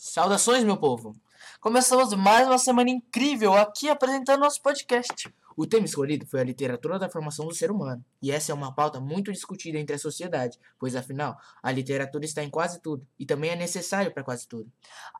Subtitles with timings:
[0.00, 1.16] Saudações, meu povo!
[1.60, 5.28] Começamos mais uma semana incrível aqui apresentando nosso podcast.
[5.56, 8.72] O tema escolhido foi a literatura da formação do ser humano, e essa é uma
[8.72, 13.26] pauta muito discutida entre a sociedade, pois afinal, a literatura está em quase tudo, e
[13.26, 14.70] também é necessário para quase tudo.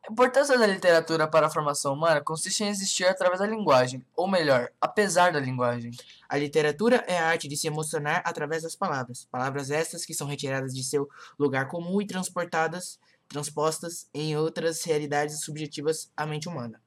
[0.07, 4.29] A importância da literatura para a formação humana consiste em existir através da linguagem, ou
[4.29, 5.91] melhor, apesar da linguagem.
[6.29, 10.25] A literatura é a arte de se emocionar através das palavras, palavras estas que são
[10.25, 12.97] retiradas de seu lugar comum e transportadas
[13.29, 16.81] transpostas em outras realidades subjetivas à mente humana.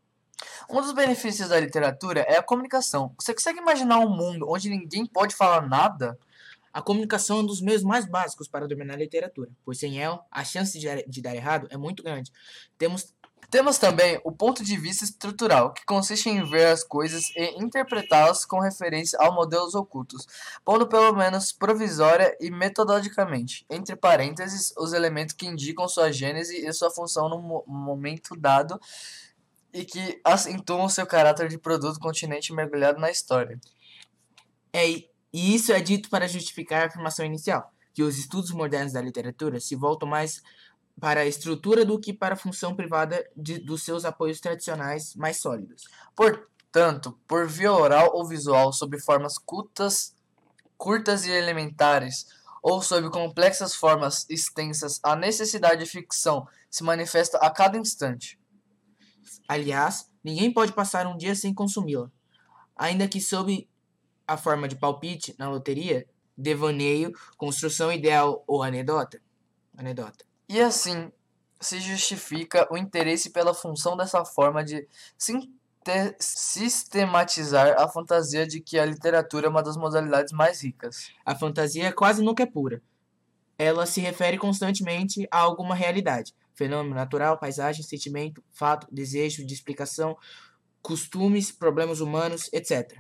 [0.69, 3.15] Um dos benefícios da literatura é a comunicação.
[3.19, 6.19] Você consegue imaginar um mundo onde ninguém pode falar nada?
[6.73, 10.25] A comunicação é um dos meios mais básicos para dominar a literatura, pois sem ela,
[10.31, 12.33] a chance de dar errado é muito grande.
[12.77, 13.15] Temos
[13.53, 18.47] temos também o ponto de vista estrutural, que consiste em ver as coisas e interpretá-las
[18.47, 20.27] com referência a modelos ocultos,
[20.65, 26.73] pondo pelo menos provisória e metodologicamente, entre parênteses, os elementos que indicam sua gênese e
[26.73, 28.81] sua função no momento dado
[29.71, 33.61] e que acentuam seu caráter de produto continente mergulhado na história.
[34.73, 35.07] É, e
[35.55, 39.77] isso é dito para justificar a afirmação inicial, que os estudos modernos da literatura se
[39.77, 40.43] voltam mais
[41.03, 45.39] para a estrutura do que para a função privada de, dos seus apoios tradicionais mais
[45.39, 45.83] sólidos.
[46.15, 50.15] Portanto, por via oral ou visual, sob formas curtas,
[50.79, 52.29] curtas e elementares,
[52.63, 58.39] ou sob complexas formas extensas, a necessidade de ficção se manifesta a cada instante.
[59.49, 62.13] Aliás, ninguém pode passar um dia sem consumi-la,
[62.77, 63.69] ainda que sob
[64.25, 66.07] a forma de palpite na loteria,
[66.39, 69.21] devaneio, construção ideal ou anedota.
[69.77, 70.32] anedota.
[70.53, 71.11] E assim
[71.59, 74.87] se justifica o interesse pela função dessa forma de
[76.19, 81.11] sistematizar a fantasia de que a literatura é uma das modalidades mais ricas.
[81.25, 82.83] A fantasia quase nunca é pura.
[83.57, 90.19] Ela se refere constantemente a alguma realidade, fenômeno natural, paisagem, sentimento, fato, desejo de explicação,
[90.83, 92.99] costumes, problemas humanos, etc.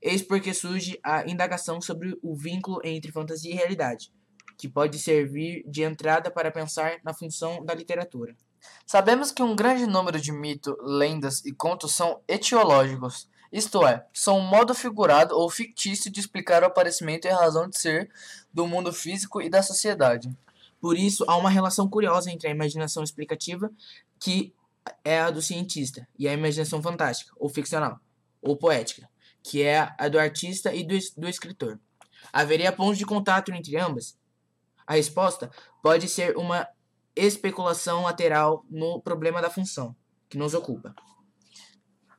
[0.00, 4.12] Eis porque surge a indagação sobre o vínculo entre fantasia e realidade
[4.62, 8.36] que pode servir de entrada para pensar na função da literatura.
[8.86, 14.38] Sabemos que um grande número de mitos, lendas e contos são etiológicos, isto é, são
[14.38, 18.08] um modo figurado ou fictício de explicar o aparecimento e a razão de ser
[18.54, 20.30] do mundo físico e da sociedade.
[20.80, 23.68] Por isso, há uma relação curiosa entre a imaginação explicativa,
[24.20, 24.54] que
[25.04, 27.98] é a do cientista, e a imaginação fantástica, ou ficcional,
[28.40, 29.10] ou poética,
[29.42, 31.80] que é a do artista e do, do escritor.
[32.32, 34.16] Haveria pontos de contato entre ambas,
[34.86, 35.50] a resposta
[35.82, 36.66] pode ser uma
[37.14, 39.94] especulação lateral no problema da função
[40.28, 40.94] que nos ocupa.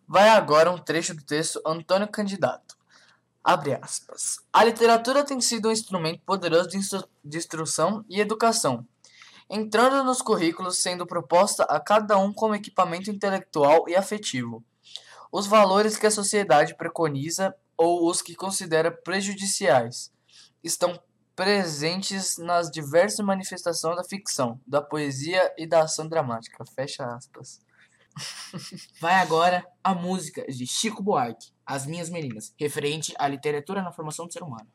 [0.08, 2.78] Vai agora um trecho do texto Antônio Candidato.
[3.44, 4.38] Abre aspas.
[4.54, 8.88] A literatura tem sido um instrumento poderoso de, instru de instrução e educação,
[9.50, 14.64] entrando nos currículos sendo proposta a cada um como equipamento intelectual e afetivo.
[15.32, 20.12] Os valores que a sociedade preconiza ou os que considera prejudiciais
[20.64, 20.98] estão
[21.36, 26.64] presentes nas diversas manifestações da ficção, da poesia e da ação dramática.
[26.76, 27.60] Fecha aspas.
[29.02, 34.28] Vai agora a música de Chico Buarque, As Minhas Meninas, referente à literatura na formação
[34.28, 34.68] do ser humano.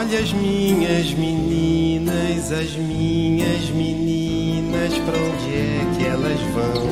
[0.00, 6.88] Olha as minhas meninas, as minhas meninas, pra onde é que elas vão?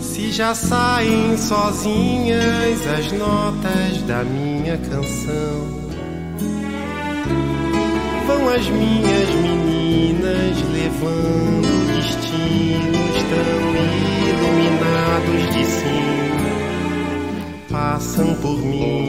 [0.00, 5.66] Se já saem sozinhas as notas da minha canção,
[8.28, 13.74] vão as minhas meninas levando destinos tão
[14.28, 16.14] iluminados de cima
[17.74, 19.03] passam por mim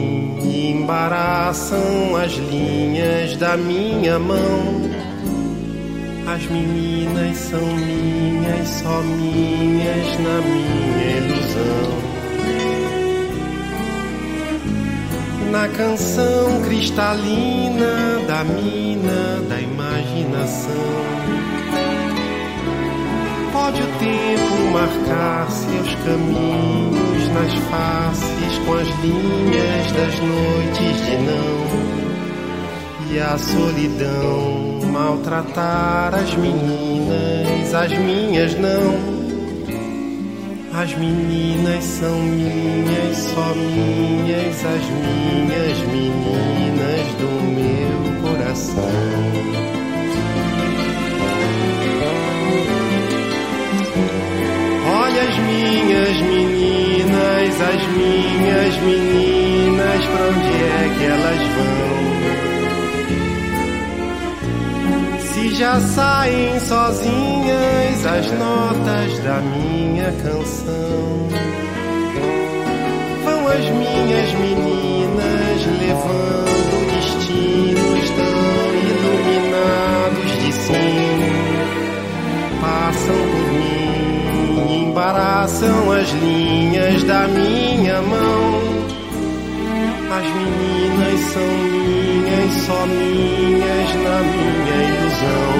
[0.86, 4.88] embaraçam as linhas da minha mão.
[6.32, 12.06] As meninas são minhas, só minhas na minha ilusão.
[15.50, 21.16] Na canção cristalina da mina da imaginação.
[23.66, 31.66] Pode o tempo marcar seus caminhos nas faces com as linhas das noites de não
[33.10, 38.94] e a solidão maltratar as meninas, as minhas não.
[40.72, 49.65] As meninas são minhas, só minhas, as minhas meninas do meu coração.
[55.36, 61.96] as minhas meninas, as minhas meninas, pra onde é que elas vão?
[65.20, 71.28] Se já saem sozinhas as notas da minha canção,
[73.24, 74.65] vão as minhas meninas
[85.46, 88.60] embaraçam as linhas da minha mão.
[90.10, 95.54] As meninas são minhas, só minhas na minha ilusão.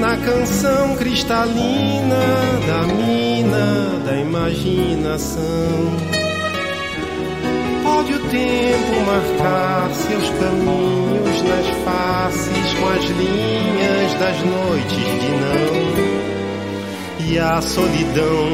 [0.00, 2.24] Na canção cristalina
[2.66, 5.40] da mina da imaginação.
[7.82, 16.19] Pode o tempo marcar seus caminhos nas faces com as linhas das noites de não.
[17.28, 18.46] E a solidão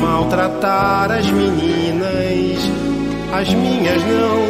[0.00, 2.70] maltratar as meninas,
[3.32, 4.46] as minhas não.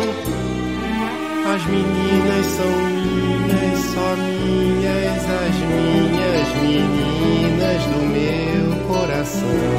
[1.55, 9.75] As meninas são minhas, só minhas, as minhas meninas do meu coração.